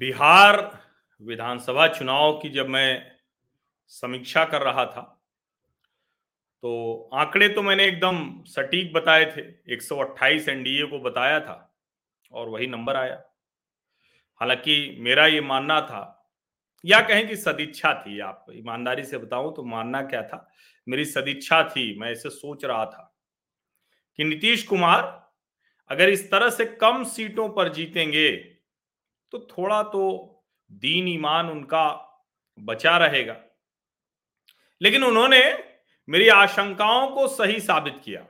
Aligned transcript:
बिहार 0.00 0.78
विधानसभा 1.22 1.86
चुनाव 1.88 2.38
की 2.38 2.48
जब 2.48 2.68
मैं 2.68 3.12
समीक्षा 3.86 4.44
कर 4.44 4.62
रहा 4.62 4.86
था 4.86 5.16
तो 6.62 7.10
आंकड़े 7.14 7.48
तो 7.48 7.62
मैंने 7.62 7.84
एकदम 7.84 8.44
सटीक 8.44 8.92
बताए 8.92 9.24
थे। 9.24 9.74
128 9.74 10.48
एनडीए 10.48 10.86
को 10.86 10.98
बताया 10.98 11.40
था 11.40 11.76
और 12.32 12.48
वही 12.48 12.66
नंबर 12.66 12.96
आया। 12.96 13.22
हालाँकि 14.34 14.96
मेरा 15.00 15.26
ये 15.26 15.40
मानना 15.40 15.80
था, 15.80 16.30
या 16.84 17.00
कहें 17.00 17.28
कि 17.28 17.36
सदिच्छा 17.36 17.94
थी, 17.94 18.20
आप 18.20 18.46
ईमानदारी 18.52 19.04
से 19.04 19.18
बताऊँ 19.18 19.54
तो 19.54 19.62
मानना 19.62 20.02
क्या 20.02 20.22
था? 20.22 20.52
मेरी 20.88 21.04
सदिच्छा 21.04 21.62
थी, 21.62 21.98
मैं 21.98 22.12
इसे 22.12 22.30
सोच 22.30 22.64
रहा 22.64 22.84
था 22.84 23.16
कि 24.16 24.24
नीतीश 24.24 24.62
कुमार 24.62 25.32
अगर 25.88 26.08
इस 26.08 26.30
तरह 26.30 26.50
से 26.50 26.64
कम 26.64 27.04
सीटों 27.04 27.48
पर 27.48 27.68
जीतेंगे 27.68 28.59
तो 29.32 29.38
थोड़ा 29.38 29.82
तो 29.82 30.36
दीन 30.72 31.08
ईमान 31.08 31.50
उनका 31.50 32.06
बचा 32.58 32.96
रहेगा। 32.98 33.40
लेकिन 34.82 35.04
उन्होंने 35.04 35.64
मेरी 36.08 36.28
आशंकाओं 36.28 37.10
को 37.10 37.28
सही 37.28 37.60
साबित 37.60 38.00
किया 38.04 38.26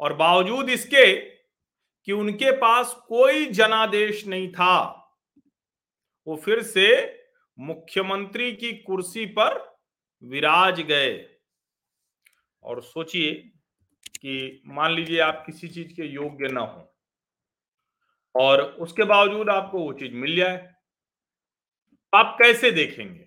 और 0.00 0.14
बावजूद 0.14 0.70
इसके 0.70 1.16
कि 2.04 2.12
उनके 2.12 2.50
पास 2.50 2.94
कोई 3.08 3.46
जनादेश 3.46 4.26
नहीं 4.26 4.52
था, 4.52 4.80
वो 6.26 6.36
फिर 6.36 6.62
से 6.62 7.18
मुख्यमंत्री 7.58 8.52
की 8.52 8.72
कुर्सी 8.72 9.26
पर 9.26 9.78
विराज 10.22 10.80
गए। 10.80 11.28
और 12.62 12.82
सोचिए 12.82 13.34
कि 14.20 14.62
मान 14.66 14.92
लीजिए 14.92 15.20
आप 15.20 15.42
किसी 15.46 15.68
चीज़ 15.68 15.92
के 15.92 16.02
योग्य 16.02 16.48
ना 16.48 16.60
हो। 16.60 16.87
और 18.34 18.62
उसके 18.62 19.04
बावजूद 19.04 19.48
आपको 19.50 19.78
वो 19.78 19.92
चीज़ 19.92 20.12
मिल 20.12 20.36
जाए। 20.36 20.74
आप 22.12 22.36
कैसे 22.38 22.70
देखेंगे? 22.70 23.26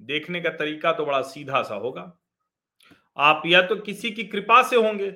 देखने 0.00 0.40
का 0.40 0.50
तरीका 0.50 0.92
तो 0.92 1.04
बड़ा 1.06 1.20
सीधा 1.22 1.62
सा 1.62 1.74
होगा। 1.74 2.12
आप 3.16 3.42
या 3.46 3.62
तो 3.62 3.76
किसी 3.76 4.10
की 4.10 4.24
कृपा 4.24 4.62
से 4.62 4.76
होंगे 4.76 5.12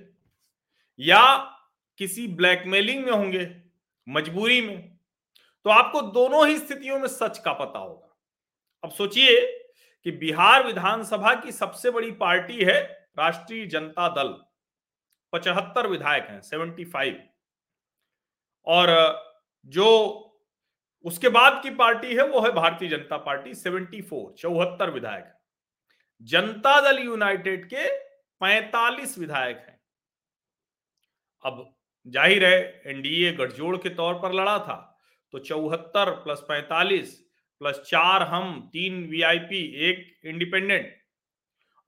या 0.99 1.23
किसी 1.99 2.27
ब्लैकमेलिंग 2.29 3.05
में 3.05 3.13
होंगे, 3.13 3.63
मजबूरी 4.07 4.61
में 4.61 4.99
तो 5.67 5.71
आपको 5.71 6.01
दोनों 6.03 6.47
ही 6.49 6.59
स्थितियों 6.59 6.99
में 6.99 7.09
सच 7.09 7.39
का 7.39 7.53
पता 7.53 7.79
होगा। 7.79 8.17
अब 8.85 8.91
सोचिए 8.91 9.41
कि 10.07 10.11
बिहार 10.11 10.67
विधानसभा 10.67 11.35
की 11.35 11.53
सबसे 11.53 11.91
बड़ी 11.91 12.11
पार्टी 12.11 12.65
है 12.65 12.81
राष्ट्रीय 13.19 13.67
जनता 13.67 14.09
दल, 14.09 14.29
पचहत्तर 15.33 15.87
विधायक 15.87 16.27
हैं, 16.29 16.41
सेवेंटी 16.41 16.85
फाइव। 16.85 17.23
और, 18.67 18.89
जो 19.73 20.21
उसके 21.05 21.29
बाद 21.29 21.61
की 21.63 21.71
पार्टी 21.73 22.15
है, 22.15 22.25
वो 22.25 22.41
है 22.41 22.51
Bharatiya 22.53 22.89
Janata 22.89 23.17
party, 23.19 23.55
seventy 23.55 24.01
four, 24.03 24.35
चौहत्तर 24.39 24.91
विधायक 24.91 25.33
जनता 26.23 26.81
दल 26.81 26.99
यूनाइटेड 27.01 27.65
के 27.67 27.89
पैंतालीस 28.41 29.19
विधायक 29.19 29.57
हैं। 29.59 29.81
अब 31.45 31.75
ज़ाहिर 32.07 32.45
है, 32.45 32.83
एनडीए 32.87 33.33
गठजोड़ 33.35 33.77
के 33.77 33.89
तौर 33.91 34.15
पर 34.15 34.33
लड़ा 34.33 34.59
था 34.61 34.77
तो 35.35 35.39
चौहत्तर 35.41 36.11
प्लस 36.25 36.45
पैंतालीस 36.49 37.21
प्लस 37.61 37.81
चार 37.87 38.23
हम, 38.25 38.69
तीन 38.73 39.05
वीआईपी, 39.07 39.63
एक 39.81 40.27
इंडिपेंडेंट। 40.27 40.93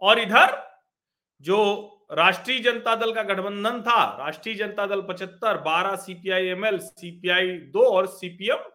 और 0.03 0.19
इधर, 0.19 0.57
जो 1.41 1.96
राष्ट्रीय 2.11 2.59
जनता 2.59 2.95
दल 2.97 3.13
का 3.13 3.23
गठबंधन 3.25 3.81
था। 3.83 4.03
राष्ट्रीय 4.19 4.55
जनता 4.55 4.87
दल 4.87 5.01
पचहत्तर, 5.03 5.57
बारह 5.59 5.97
सीपीआई 5.97 6.47
एमएल 6.49 6.79
सीपीआई 6.79 7.53
दो 7.69 7.85
और 7.87 8.07
सीपीएम 8.09 8.71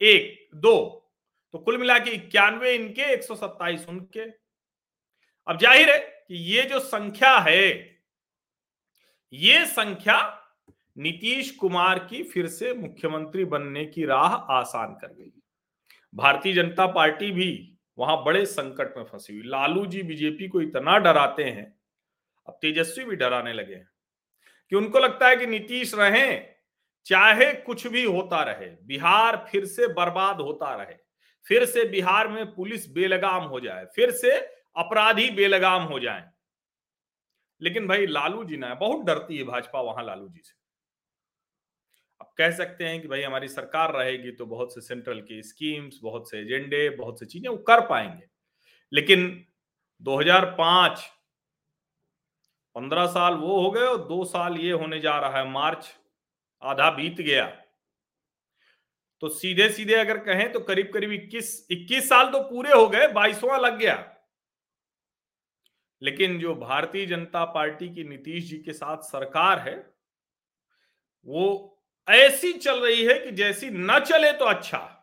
एक, 0.00 0.48
दो। 0.54 1.04
तो 1.54 1.58
कुल 1.58 1.78
मिला 1.78 1.98
के 1.98 2.10
इक्यानवे 2.10 2.74
इनके, 2.74 3.02
एक 3.04 3.22
सौ 3.22 3.34
सत्ताईस 3.34 3.86
उनके। 3.88 4.24
अब 5.46 5.58
ज़ाहिर 5.58 5.90
है 5.90 5.98
कि 5.98 6.36
ये 6.46 6.62
जो 6.62 6.78
संख्या 6.80 7.36
है, 7.38 7.98
ये 9.32 9.64
संख्या 9.66 10.34
नीतीश 10.96 11.50
कुमार 11.50 11.98
की 12.00 12.22
फिर 12.24 12.46
से 12.48 12.72
मुख्यमंत्री 12.74 13.44
बनने 13.46 13.84
की 13.86 14.04
राह 14.04 14.34
आसान 14.52 14.94
कर 14.94 15.08
गई। 15.08 15.32
भारतीय 16.12 16.52
जनता 16.54 16.86
पार्टी 16.86 17.30
भी 17.30 17.50
वहाँ 17.98 18.22
बड़े 18.24 18.44
संकट 18.46 18.96
में 18.96 19.04
फंसी 19.04 19.32
हुई। 19.32 19.42
लालू 19.46 19.84
जी, 19.86 20.02
बीजेपी 20.02 20.48
को 20.48 20.60
इतना 20.60 20.96
डराते 20.98 21.44
हैं 21.44 21.72
अब 22.48 22.58
तेजस्वी 22.62 23.04
भी 23.04 23.16
डराने 23.16 23.52
लगे 23.52 23.74
हैं 23.74 23.88
कि 24.72 24.76
उनको 24.76 24.98
लगता 24.98 25.28
है 25.28 25.36
कि 25.36 25.46
नीतीश 25.46 25.94
रहे, 25.94 26.38
चाहे 27.06 27.52
कुछ 27.54 27.86
भी 27.86 28.04
होता 28.04 28.42
रहे, 28.42 28.66
बिहार 28.86 29.36
फिर 29.52 29.64
से 29.64 29.86
बर्बाद 29.88 30.40
होता 30.40 30.74
रहे, 30.74 30.96
फिर 31.46 31.64
से 31.64 31.84
बिहार 31.84 32.28
में 32.28 32.54
पुलिस 32.54 32.88
बेलगाम 32.90 33.44
हो 33.44 33.60
जाए, 33.60 33.84
फिर 33.94 34.10
से 34.10 34.36
अपराधी 34.76 35.30
बेलगाम 35.30 35.82
हो 35.82 36.00
जाए। 36.00 36.30
लेकिन 37.60 37.86
भाई 37.88 38.06
लालू 38.06 38.44
जी 38.44 38.56
ना, 38.56 38.74
बहुत 38.74 39.06
डरती 39.06 39.36
है 39.36 39.44
भाजपा 39.44 39.80
वहाँ 39.80 40.04
लालू 40.04 40.28
जी 40.28 40.40
से। 40.44 40.56
अब 42.20 42.32
कह 42.38 42.50
सकते 42.50 42.84
हैं 42.84 43.00
कि 43.02 43.08
भाई 43.08 43.22
हमारी 43.22 43.48
सरकार 43.48 43.92
रहेगी 43.94 44.30
तो 44.30 44.46
बहुत 44.46 44.74
से 44.74 44.80
सेंट्रल 44.80 45.20
की 45.20 45.42
स्कीम्स 45.42 45.98
बहुत 46.02 46.30
से 46.30 46.38
एजेंडे 46.38 46.88
बहुत 46.90 47.20
से 47.20 47.26
चीज़ें 47.26 47.48
वो 47.50 47.56
कर 47.56 47.80
पाएँगे। 47.80 48.26
लेकिन 48.92 49.46
2005 50.02 51.10
पंद्रह 52.78 53.06
साल 53.06 53.34
वो 53.34 53.60
हो 53.60 53.70
गए 53.70 53.80
और 53.80 53.96
दो 53.96 54.24
साल 54.24 54.56
ये 54.56 54.72
होने 54.72 55.00
जा 55.00 55.18
रहा 55.18 55.38
है, 55.38 55.50
मार्च, 55.50 55.98
आधा 56.62 56.90
बीत 56.90 57.20
गया। 57.20 57.46
तो 59.20 59.28
सीधे 59.28 59.68
सीधे 59.68 59.94
अगर 59.94 60.18
कहें 60.18 60.52
तो 60.52 60.60
करीब 60.60 60.90
करीब 60.94 61.12
21 61.12 61.68
21 61.70 62.08
साल 62.08 62.30
तो 62.30 62.40
पूरे 62.40 62.72
हो 62.72 62.88
गए, 62.88 63.08
बाईसवा 63.08 63.56
लग 63.56 63.78
गया। 63.78 64.16
लेकिन 66.02 66.38
जो 66.38 66.54
भारतीय 66.54 67.06
जनता 67.06 67.44
पार्टी 67.44 67.94
की 67.94 68.04
नीतीश 68.04 68.44
जी 68.44 68.58
के 68.58 68.72
साथ 68.72 68.96
सरकार 68.96 69.58
है, 69.58 69.94
वो 71.24 71.78
ऐसी 72.08 72.52
चल 72.52 72.80
रही 72.80 73.04
है 73.04 73.18
कि 73.18 73.30
जैसी 73.30 73.70
न 73.70 73.98
चले 73.98 74.32
तो 74.32 74.44
अच्छा। 74.44 74.97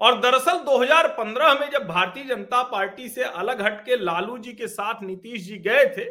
और 0.00 0.20
दरअसल 0.20 0.58
2015 0.58 1.60
में 1.60 1.70
जब 1.70 1.86
भारतीय 1.86 2.24
जनता 2.24 2.62
पार्टी 2.62 3.08
से 3.08 3.22
अलग 3.22 3.62
हटके 3.62 3.96
लालू 3.96 4.38
जी 4.38 4.52
के 4.52 4.68
साथ 4.68 5.02
नीतीश 5.02 5.42
जी 5.42 5.58
गए 5.58 5.84
थे 5.84 6.04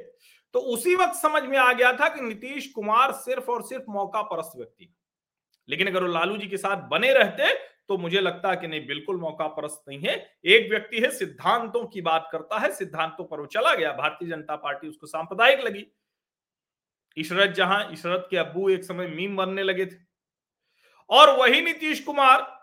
तो 0.54 0.60
उसी 0.60 0.96
वक्त 0.96 1.16
समझ 1.16 1.44
में 1.44 1.58
आ 1.58 1.74
गया 1.74 1.94
था 1.94 2.10
कि 2.10 2.22
नीतीश 2.22 2.68
कुमार 2.68 3.12
सिर्फ़ 3.12 3.52
और 3.52 3.64
सिर्फ़ 3.64 3.84
मौका 3.90 4.22
परस्त 4.22 4.52
व्यक्ति 4.58 4.94
लेकिन 5.70 5.88
अगर 5.88 6.04
वो 6.04 6.08
लालू 6.08 6.38
जी 6.38 6.48
के 6.48 6.58
साथ 6.58 6.78
बने 6.78 7.14
रहते 7.14 7.76
तो 7.88 7.98
मुझे 7.98 8.22
लगता 8.22 8.50
है 8.50 8.56
कि 8.58 8.68
नहीं, 8.68 8.88
बिल्कुल 8.88 9.20
मौका 9.20 9.48
परस्त 9.48 9.84
नहीं 9.88 10.00
है। 10.00 10.38
एक 10.46 10.70
व्यक्ति 10.70 11.00
है, 11.00 11.12
सिद्धांतों 11.12 11.86
की 11.86 12.02
बात 12.02 12.30
करता 12.32 12.60
है, 12.60 12.72
सिद्धांतों 12.72 13.26
पर 13.26 13.40
वो 13.40 13.46
चला 13.46 13.74
गया, 13.76 13.92
भारतीय 13.92 14.30
जनता 14.30 14.56
पार्टी 14.56 14.88
उसको 14.88 15.08
सांप्रदायिक 15.08 15.60
लगी। 15.60 15.86
इशरत 17.18 17.50
जहाँ, 17.50 17.92
इशरत 17.92 18.28
के 18.30 18.38
अब्बू 18.38 18.70
एक 18.70 18.84
समय 18.84 19.08
मीम 19.08 19.36
बनने 19.36 19.64
लगे 19.64 19.86
थे। 19.86 19.98
और 21.10 21.40
वही 21.40 21.62
नीतीश 21.62 22.00
कुमार 22.00 22.55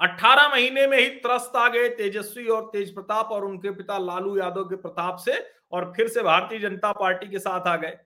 18 0.00 0.48
महीने 0.48 0.86
में 0.86 0.98
ही 0.98 1.08
त्रस्त 1.08 1.56
आ 1.56 1.68
गए 1.68 1.88
तेजस्वी 1.88 2.46
और 2.46 2.68
तेज 2.72 2.94
प्रताप 2.94 3.28
और 3.32 3.44
उनके 3.44 3.70
पिता 3.70 3.98
लालू 3.98 4.36
यादव 4.38 4.64
के 4.64 4.76
प्रताप 4.76 5.16
से 5.16 5.38
और 5.72 5.92
फिर 5.96 6.08
से 6.08 6.22
भारतीय 6.22 6.58
जनता 6.58 6.92
पार्टी 6.92 7.28
के 7.28 7.38
साथ 7.38 7.66
आ 7.68 7.76
गए। 7.76 7.98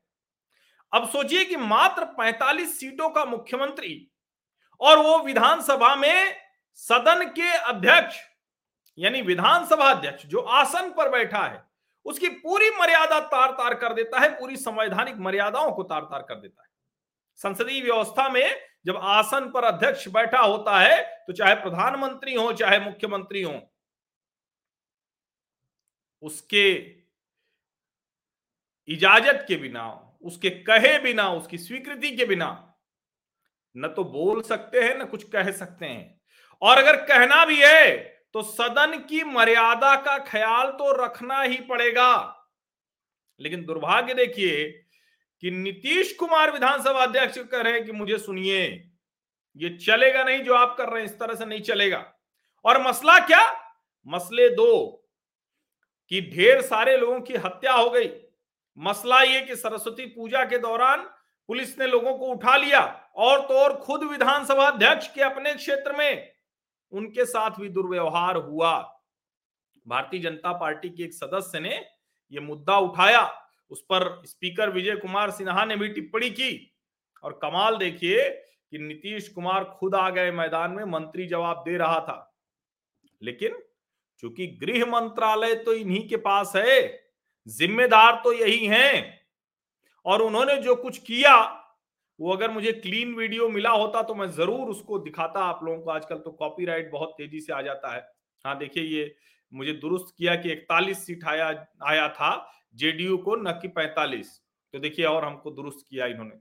अब 0.92 1.08
सोचिए 1.08 1.44
कि 1.44 1.56
मात्र 1.56 2.04
45 2.18 2.78
सीटों 2.78 3.08
का 3.10 3.24
मुख्यमंत्री 3.24 4.10
और 4.80 4.98
वो 4.98 5.18
विधानसभा 5.18 5.94
में 5.96 6.36
सदन 6.78 7.24
के 7.28 7.52
अध्यक्ष, 7.52 8.16
यानी 8.98 9.22
विधानसभा 9.22 9.90
अध्यक्ष 9.90 10.26
जो 10.26 10.40
आसन 10.40 10.90
पर 10.90 11.08
बैठा 11.08 11.42
है, 11.42 11.62
उसकी 12.06 12.28
पूरी 12.28 12.70
मर्यादा 12.70 13.20
तार 13.20 13.50
तार 13.50 13.74
कर 13.74 13.92
देता 13.94 14.20
है, 14.20 14.28
पूरी 14.30 14.56
संवैधानिक 14.56 15.16
मर्यादाओं 15.18 15.70
को 15.72 15.82
तार 15.82 16.02
तार 16.02 16.22
कर 16.22 16.34
देता 16.34 16.62
है। 16.62 16.68
संसदीय 17.40 17.82
व्यवस्था 17.82 18.28
में 18.28 18.69
जब 18.86 18.96
आसन 18.96 19.50
पर 19.50 19.64
अध्यक्ष 19.64 20.06
बैठा 20.08 20.38
होता 20.38 20.78
है 20.80 21.02
तो 21.26 21.32
चाहे 21.32 21.54
प्रधानमंत्री 21.56 22.34
हो, 22.34 22.52
चाहे 22.52 22.78
मुख्यमंत्री 22.80 23.42
हो, 23.42 23.60
उसके 26.22 26.70
इजाज़त 28.88 29.44
के 29.48 29.56
बिना, 29.56 29.88
उसके 30.22 30.50
कहे 30.50 30.98
बिना, 30.98 31.28
उसकी 31.30 31.58
स्वीकृति 31.58 32.10
के 32.16 32.24
बिना, 32.24 32.48
न 33.74 33.88
तो 33.88 34.04
बोल 34.06 34.42
सकते 34.42 34.80
हैं, 34.80 34.96
न 34.98 35.04
कुछ 35.06 35.24
कह 35.30 35.50
सकते 35.52 35.86
हैं। 35.86 36.20
और 36.62 36.78
अगर 36.78 36.96
कहना 37.06 37.44
भी 37.44 37.60
है 37.60 37.98
तो 38.34 38.42
सदन 38.42 38.98
की 39.08 39.22
मर्यादा 39.24 39.94
का 39.96 40.16
ख्याल 40.24 40.70
तो 40.70 40.92
रखना 40.96 41.40
ही 41.42 41.56
पड़ेगा। 41.60 42.12
लेकिन 43.40 43.64
दुर्भाग्य 43.64 44.14
देखिए 44.14 44.66
कि 45.42 45.50
नीतीश 45.50 46.12
कुमार 46.12 46.52
विधानसभा 46.52 47.02
अध्यक्ष 47.02 47.38
कह 47.38 47.60
रहे 47.60 47.80
कि 47.80 47.92
मुझे 47.92 48.18
सुनिए, 48.18 48.90
ये 49.56 49.76
चलेगा 49.76 50.24
नहीं 50.24 50.42
जो 50.44 50.54
आप 50.54 50.74
कर 50.78 50.88
रहे 50.88 51.02
हैं, 51.02 51.10
इस 51.10 51.18
तरह 51.18 51.34
से 51.34 51.44
नहीं 51.44 51.60
चलेगा। 51.60 52.04
और 52.64 52.82
मसला 52.82 53.18
क्या? 53.18 53.42
मसले 54.06 54.48
दो, 54.48 54.96
कि 56.08 56.20
ढेर 56.20 56.60
सारे 56.62 56.96
लोगों 56.96 57.20
की 57.20 57.36
हत्या 57.36 57.72
हो 57.72 57.90
गई। 57.90 58.10
मसला 58.78 59.22
ये 59.22 59.40
कि 59.40 59.56
सरस्वती 59.56 60.06
पूजा 60.06 60.44
के 60.44 60.58
दौरान 60.58 61.02
पुलिस 61.48 61.78
ने 61.78 61.86
लोगों 61.86 62.18
को 62.18 62.26
उठा 62.26 62.56
लिया 62.56 62.80
और 63.16 63.40
तो 63.40 63.58
और 63.58 63.76
खुद 63.76 64.02
विधानसभा 64.02 64.66
अध्यक्ष 64.66 65.08
के 65.14 65.22
अपने 65.22 65.54
क्षेत्र 65.54 65.92
में 65.92 66.32
उनके 66.92 67.24
साथ 67.24 67.50
भी 67.50 67.68
दुर्व्यवहार 67.68 68.36
हुआ। 68.36 68.72
भारतीय 69.86 70.20
जनता 70.20 70.52
पार्टी 70.52 70.88
के 70.88 71.02
एक 71.02 71.14
सदस्य 71.14 71.60
ने 71.60 71.86
यह 72.32 72.40
मुद्दा 72.40 72.78
उठाया। 72.78 73.39
उस 73.70 73.80
पर 73.82 74.22
स्पीकर 74.26 74.70
विजय 74.70 74.96
कुमार 74.96 75.30
सिन्हा 75.30 75.64
ने 75.64 75.76
भी 75.76 75.88
टिप्पणी 75.88 76.30
की। 76.30 76.76
और 77.24 77.38
कमाल 77.42 77.76
देखिए 77.76 78.28
कि 78.28 78.78
नीतीश 78.78 79.28
कुमार 79.28 79.64
खुद 79.64 79.94
आ 79.94 80.08
गए 80.10 80.30
मैदान 80.30 80.70
में, 80.70 80.84
मंत्री 80.84 81.26
जवाब 81.26 81.62
दे 81.68 81.76
रहा 81.76 82.00
था। 82.00 82.34
लेकिन 83.22 83.58
चूँकि 84.22 84.46
गृह 84.46 84.84
मंत्रालय 84.86 85.54
तो 85.54 85.72
इन्हीं 85.72 86.08
के 86.08 86.16
पास 86.16 86.52
है, 86.56 87.02
जिम्मेदार 87.46 88.20
तो 88.24 88.32
यही 88.32 88.66
हैं। 88.66 89.20
और 90.06 90.22
उन्होंने 90.22 90.56
जो 90.56 90.74
कुछ 90.76 90.98
किया, 90.98 91.36
वो 92.18 92.32
अगर 92.32 92.50
मुझे 92.50 92.72
क्लीन 92.72 93.14
वीडियो 93.14 93.48
मिला 93.48 93.70
होता 93.70 94.02
तो 94.02 94.14
मैं 94.14 94.30
ज़रूर 94.30 94.68
उसको 94.68 94.98
दिखाता। 94.98 95.40
आप 95.40 95.60
लोगों 95.64 95.80
को 95.82 95.90
आजकल 95.90 96.16
तो 96.16 96.30
कॉपीराइट 96.30 96.90
बहुत 96.90 97.14
तेज़ी 97.18 97.40
से 97.40 97.52
आ 97.52 97.60
जाता 97.62 97.94
है। 97.94 98.00
हाँ 98.44 98.56
देखिए, 98.58 98.82
ये 98.84 99.14
मुझे 99.52 99.72
दुरुस्त 99.72 100.14
किया 100.18 100.34
कि 100.34 100.50
41 100.50 101.06
सीट 101.06 101.24
आया 101.24 101.46
आया 101.84 102.08
था। 102.08 102.30
जेडीयू 102.74 103.16
को 103.18 103.36
न 103.36 103.52
कि 103.52 103.68
45 103.68 104.28
तो 104.74 104.78
देखिए 104.78 105.04
और 105.06 105.24
हमको 105.24 105.50
दुरुस्त 105.50 105.86
किया 105.90 106.06
इन्होंने। 106.06 106.38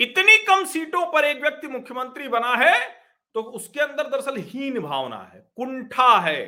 इतनी 0.00 0.36
कम 0.38 0.64
सीटों 0.64 1.04
पर 1.12 1.24
एक 1.24 1.40
व्यक्ति 1.42 1.68
मुख्यमंत्री 1.68 2.28
बना 2.28 2.54
है 2.56 2.78
तो 3.34 3.42
उसके 3.42 3.80
अंदर 3.80 4.06
दरअसल 4.06 4.36
हीन 4.38 4.78
भावना 4.80 5.18
है, 5.24 5.40
कुंठा 5.56 6.18
है। 6.18 6.44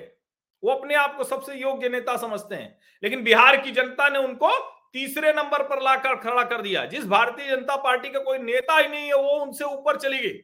वो 0.63 0.71
अपने 0.71 0.95
आप 0.95 1.17
को 1.17 1.25
सबसे 1.25 1.55
योग्य 1.55 1.89
नेता 1.89 2.17
समझते 2.17 2.55
हैं, 2.55 2.79
लेकिन 3.03 3.23
बिहार 3.25 3.57
की 3.57 3.71
जनता 3.71 4.09
ने 4.09 4.19
उनको 4.19 4.51
तीसरे 4.93 5.33
नंबर 5.33 5.63
पर 5.63 5.83
लाकर 5.83 6.17
खड़ा 6.17 6.43
कर 6.45 6.63
दिया। 6.63 6.85
जिस 6.85 7.07
भारतीय 7.07 7.49
जनता 7.49 7.77
पार्टी 7.77 8.09
का 8.09 8.21
कोई 8.21 8.39
नेता 8.39 8.79
ही 8.79 8.89
नहीं 8.89 9.07
है, 9.07 9.15
वो 9.15 9.39
उनसे 9.39 9.65
ऊपर 9.65 9.97
चली 9.97 10.19
गई। 10.19 10.39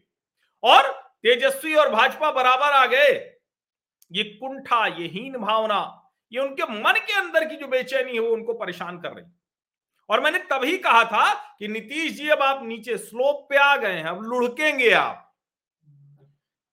और 0.63 0.91
तेजस्वी 1.23 1.75
और 1.75 1.91
भाजपा 1.91 2.31
बराबर 2.33 2.73
आ 2.73 2.85
गए। 2.87 3.13
ये 4.11 4.25
कुंठा, 4.25 4.87
ये 4.87 5.07
हीन 5.07 5.37
भावना 5.37 5.81
ये 6.33 6.41
उनके 6.41 6.63
मन 6.73 6.99
के 6.99 7.13
अंदर 7.15 7.45
की 7.45 7.57
जो 7.57 7.67
बेचैनी 7.69 8.13
है 8.13 8.21
वो 8.21 8.31
उनको 8.31 8.55
परेशान 8.55 8.99
कर 9.01 9.13
रही 9.13 9.25
और 10.09 10.21
मैंने 10.21 10.39
तभी 10.51 10.77
कहा 10.79 11.05
था 11.05 11.33
कि 11.59 11.69
नीतीश 11.69 12.13
जी, 12.13 12.29
अब 12.29 12.43
आप 12.43 12.61
नीचे 12.65 12.97
स्लोप 12.99 13.47
पे 13.51 13.57
आ 13.59 13.77
गए 13.77 13.93
हैं, 13.93 14.05
अब 14.05 14.23
लुढ़केंगे 14.23 14.91
आप। 14.93 15.25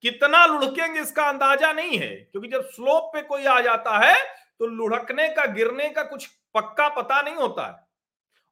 कितना 0.04 0.46
लुढ़केंगे 0.46 1.02
इसका 1.02 1.24
अंदाज़ा 1.26 1.72
नहीं 1.74 1.98
है, 1.98 2.10
क्योंकि 2.10 2.48
जब 2.48 2.70
स्लोप 2.70 3.10
पे 3.14 3.22
कोई 3.24 3.46
आ 3.46 3.60
जाता 3.62 3.98
है 4.00 4.16
तो 4.60 4.66
लुढ़कने 4.68 5.28
का, 5.30 5.46
गिरने 5.46 5.90
का 5.90 6.04
कुछ 6.04 6.26
पक्का 6.56 6.88
पता 6.92 7.22
नहीं 7.22 7.36
होता 7.36 7.68
है। 7.68 7.84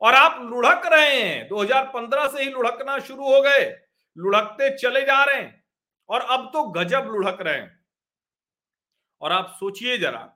और 0.02 0.16
आप 0.16 0.40
लुढ़क 0.44 0.86
रहे 0.86 1.14
हैं 1.14 1.48
2015 1.48 2.28
से 2.28 2.44
ही 2.44 2.50
लुढ़कना 2.50 2.98
शुरू 3.00 3.24
हो 3.26 3.42
गए, 3.42 3.66
लुढ़कते 4.18 4.70
चले 4.78 5.02
जा 5.02 5.24
रहे 5.24 5.36
हैं, 5.36 5.64
और 6.10 6.22
अब 6.22 6.50
तो 6.54 6.64
गजब 6.72 7.08
लुढ़क 7.08 7.42
रहे 7.42 7.56
हैं। 7.56 7.80
और 9.22 9.32
आप 9.32 9.56
सोचिए 9.60 9.98
जरा 9.98 10.30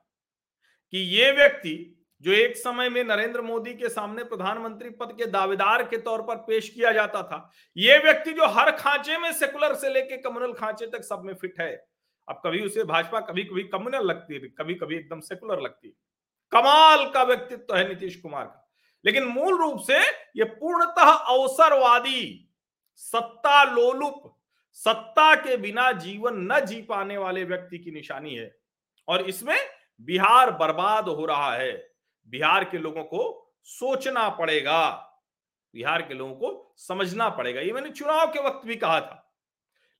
कि 0.92 0.98
ये 0.98 1.30
व्यक्ति 1.32 1.94
जो 2.22 2.32
एक 2.32 2.56
समय 2.56 2.88
में 2.88 3.02
नरेंद्र 3.04 3.40
मोदी 3.42 3.74
के 3.74 3.88
सामने 3.88 4.24
प्रधानमंत्री 4.24 4.90
पद 4.90 5.14
के 5.18 5.26
दावेदार 5.26 5.82
के 5.82 5.96
तौर 5.96 6.22
पर 6.22 6.36
पेश 6.46 6.68
किया 6.68 6.92
जाता 6.92 7.22
था, 7.22 7.50
ये 7.76 7.98
व्यक्ति 7.98 8.32
जो 8.32 8.46
हर 8.48 8.70
खांचे 8.70 9.18
में 9.18 9.32
सेकुलर 9.32 9.74
से 9.74 9.92
लेके 9.94 10.16
कम्युनल 10.16 10.52
खांचे 10.52 10.86
तक 10.86 11.04
सब 11.04 11.22
में 11.24 11.34
फिट 11.34 11.60
है। 11.60 11.70
अब 12.28 12.40
कभी 12.46 12.60
उसे 12.60 12.84
भाजपा 12.84 13.20
कभी 13.20 13.44
कभी 13.44 13.62
कम्युनल 13.64 14.06
लगती 14.06 14.34
है 14.34 14.48
कभी 14.58 14.74
कभी 14.74 14.96
एकदम 14.96 15.20
सेकुलर 15.20 15.60
लगती 15.60 15.88
है। 15.88 15.94
कमाल 16.52 17.08
का 17.10 17.22
व्यक्तित्व 17.22 17.62
तो 17.62 17.74
है 17.74 17.88
नीतीश 17.88 18.16
कुमार 18.16 18.44
का। 18.44 18.64
लेकिन 19.04 19.24
मूल 19.24 19.58
रूप 19.58 19.80
से 19.80 19.98
ये 20.36 20.44
पूर्णतः 20.44 21.10
अवसरवादी, 21.10 22.50
सत्ता 22.96 23.62
लोलुप, 23.64 24.34
सत्ता 24.76 25.34
के 25.36 25.56
बिना 25.56 25.90
जीवन 25.94 26.46
न 26.52 26.64
जी 26.66 26.80
पाने 26.82 27.16
वाले 27.18 27.44
व्यक्ति 27.44 27.78
की 27.78 27.90
निशानी 27.90 28.34
है। 28.34 28.54
और 29.08 29.22
इसमें 29.22 29.58
बिहार 30.00 30.50
बर्बाद 30.50 31.08
हो 31.08 31.26
रहा 31.26 31.54
है। 31.54 31.90
बिहार 32.26 32.64
के 32.64 32.78
लोगों 32.78 33.04
को 33.04 33.52
सोचना 33.62 34.28
पड़ेगा। 34.28 34.88
बिहार 35.74 36.02
के 36.02 36.14
लोगों 36.14 36.34
को 36.34 36.74
समझना 36.76 37.28
पड़ेगा। 37.28 37.60
ये 37.60 37.72
मैंने 37.72 37.90
चुनाव 37.90 38.26
के 38.26 38.38
वक्त 38.38 38.66
भी 38.66 38.76
कहा 38.76 39.00
था। 39.00 39.36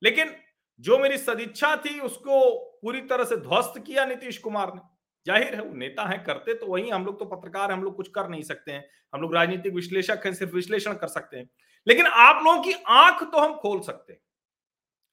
लेकिन 0.02 0.36
जो 0.80 0.98
मेरी 0.98 1.18
सदिच्छा 1.18 1.76
थी, 1.76 2.00
उसको 2.00 2.58
पूरी 2.82 3.00
तरह 3.00 3.24
से 3.24 3.36
ध्वस्त 3.36 3.84
किया 3.86 4.04
नीतीश 4.04 4.38
कुमार 4.38 4.74
ने। 4.74 4.80
ज़ाहिर 5.26 5.54
है, 5.54 5.62
वो 5.62 5.74
नेता 5.74 6.04
है, 6.04 6.18
करते 6.18 6.54
तो 6.54 6.66
वही 6.66 6.90
हम 6.90 7.06
लोग 7.06 7.18
तो 7.18 7.24
पत्रकार 7.24 7.72
हम 7.72 7.82
लोग 7.82 7.96
कुछ 7.96 8.08
कर 8.08 8.28
नहीं 8.28 8.42
सकते 8.42 8.72
हैं। 8.72 8.90
हम 9.14 9.20
लोग 9.20 9.34
राजनीतिक 9.34 9.74
विश्लेषक 9.74 10.22
हैं, 10.26 10.34
सिर्फ़ 10.34 10.54
विश्लेषण 10.54 10.94
कर 10.94 11.06
सकते 11.06 11.36
हैं। 11.36 11.50
लेकिन 11.86 12.06
आप 12.06 12.44
लोगों 12.44 12.62
की 12.62 12.72
आँख 12.72 13.22
तो 13.22 13.38
हम 13.38 13.54
खोल 13.54 13.80
सकते 13.80 14.12
हैं। 14.12 14.20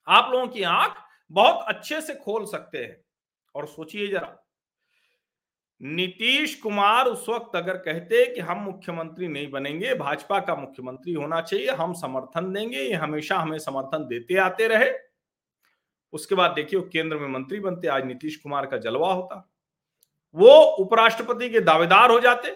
आप 0.07 0.31
लोगों 0.31 0.47
की 0.47 0.63
आँख 0.63 1.03
बहुत 1.31 1.65
अच्छे 1.67 2.01
से 2.01 2.15
खोल 2.15 2.45
सकते 2.45 2.77
हैं। 2.77 3.05
और 3.55 3.67
सोचिए 3.67 4.07
जरा 4.07 4.44
नीतीश 5.81 6.55
कुमार 6.55 7.05
उस 7.05 7.25
वक्त 7.29 7.55
अगर 7.55 7.77
कहते 7.77 8.25
कि 8.25 8.41
हम 8.41 8.59
मुख्यमंत्री 8.59 9.27
नहीं 9.27 9.49
बनेंगे, 9.51 9.93
भाजपा 9.95 10.39
का 10.39 10.55
मुख्यमंत्री 10.55 11.13
होना 11.13 11.41
चाहिए, 11.41 11.69
हम 11.69 11.93
समर्थन 11.93 12.51
देंगे, 12.53 12.77
ये 12.77 12.93
हमेशा 12.93 13.37
हमें 13.37 13.57
समर्थन 13.59 14.07
देते 14.07 14.37
आते 14.37 14.67
रहे। 14.67 14.91
उसके 16.13 16.35
बाद 16.35 16.51
देखिए 16.51 16.81
केंद्र 16.81 17.17
में 17.17 17.27
मंत्री 17.27 17.59
बनते, 17.59 17.87
आज 17.87 18.05
नीतीश 18.05 18.35
कुमार 18.35 18.65
का 18.65 18.77
जलवा 18.77 19.13
होता। 19.13 19.51
वो 20.35 20.61
उपराष्ट्रपति 20.79 21.49
के 21.49 21.59
दावेदार 21.59 22.11
हो 22.11 22.19
जाते 22.19 22.55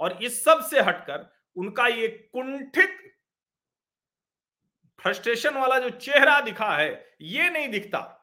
और 0.00 0.18
इस 0.22 0.42
सबसे 0.44 0.80
हटकर 0.80 1.30
उनका 1.56 1.86
ये 1.86 2.08
कुंठित 2.08 2.98
फ्रस्ट्रेशन 4.98 5.54
वाला 5.54 5.78
जो 5.78 5.90
चेहरा 5.90 6.40
दिखा 6.40 6.70
है, 6.70 7.16
ये 7.20 7.50
नहीं 7.50 7.68
दिखता। 7.68 8.21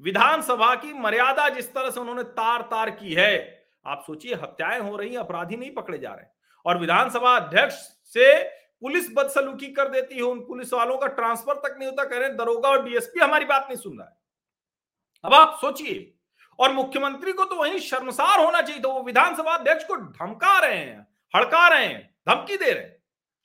विधानसभा 0.00 0.74
की 0.74 0.92
मर्यादा 0.92 1.48
जिस 1.48 1.72
तरह 1.74 1.90
से 1.90 2.00
उन्होंने 2.00 2.22
तार 2.22 2.62
तार 2.62 2.90
की 2.90 3.14
है, 3.14 3.64
आप 3.86 4.02
सोचिए, 4.06 4.34
हत्याएँ 4.34 4.80
हो 4.80 4.96
रही 4.96 5.16
अपराधी 5.16 5.56
नहीं 5.56 5.70
पकड़े 5.74 5.98
जा 5.98 6.10
रहे 6.10 6.26
और 6.66 6.78
विधानसभा 6.78 7.36
अध्यक्ष 7.36 7.74
से 8.14 8.42
पुलिस 8.82 9.08
बदसलूकी 9.14 9.66
कर 9.66 9.88
देती 9.88 10.14
है, 10.14 10.22
उन 10.22 10.40
पुलिस 10.40 10.72
वालों 10.72 10.96
का 10.98 11.06
ट्रांसफ़र 11.06 11.54
तक 11.54 11.76
नहीं 11.78 11.88
होता, 11.88 12.04
कह 12.04 12.18
रहे 12.18 12.28
दरोगा 12.28 12.68
और 12.68 12.84
डीएसपी 12.84 13.20
हमारी 13.20 13.44
बात 13.44 13.66
नहीं 13.68 13.76
सुन 13.76 13.98
रहा 13.98 14.08
है। 14.08 14.16
अब 15.24 15.34
आप 15.34 15.58
सोचिए, 15.60 16.12
और 16.58 16.72
मुख्यमंत्री 16.72 17.32
को 17.32 17.44
तो 17.44 17.56
वही 17.56 17.78
शर्मसार 17.78 18.44
होना 18.44 18.60
चाहिए 18.62 18.82
तो 18.82 18.92
वो 18.92 19.02
विधानसभा 19.02 19.54
अध्यक्ष 19.54 19.84
को 19.84 19.96
धमका 19.96 20.58
रहे 20.58 20.76
हैं, 20.76 21.06
हड़का 21.34 21.66
रहे 21.68 21.86
हैं, 21.86 22.14
धमकी 22.28 22.56
दे 22.56 22.70
रहे 22.70 22.82
हैं। 22.82 22.96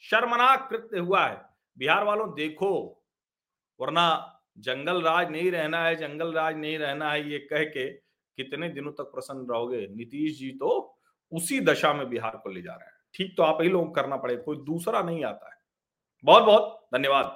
शर्मनाक 0.03 0.67
कृत्य 0.69 0.99
हुआ 0.99 1.25
है। 1.25 1.41
बिहार 1.77 2.03
वालों, 2.03 2.27
देखो, 2.29 3.03
वरना 3.79 4.30
जंगल 4.57 5.01
राज 5.01 5.31
नहीं 5.31 5.51
रहना 5.51 5.83
है, 5.85 5.95
जंगल 5.95 6.33
राज 6.33 6.55
नहीं 6.57 6.77
रहना 6.77 7.11
है, 7.11 7.29
ये 7.31 7.39
कह 7.39 7.63
के 7.63 7.87
कितने 8.37 8.69
दिनों 8.69 8.91
तक 8.91 9.03
प्रसन्न 9.03 9.47
रहोगे? 9.51 9.87
नीतीश 9.91 10.37
जी 10.39 10.49
तो 10.51 10.99
उसी 11.31 11.59
दशा 11.59 11.93
में 11.93 12.09
बिहार 12.09 12.37
को 12.37 12.49
ले 12.49 12.61
जा 12.61 12.71
रहे 12.71 12.85
हैं। 12.85 12.93
ठीक 13.13 13.33
तो 13.37 13.43
आप 13.43 13.57
ही 13.61 13.69
लोग 13.69 13.95
करना 13.95 14.17
पड़ेगा, 14.17 14.41
कोई 14.41 14.57
दूसरा 14.57 15.01
नहीं 15.01 15.23
आता 15.23 15.49
है। 15.49 15.59
बहुत 16.23 16.43
बहुत 16.43 16.87
धन्यवाद। 16.95 17.35